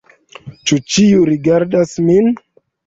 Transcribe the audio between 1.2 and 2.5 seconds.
rigardas min?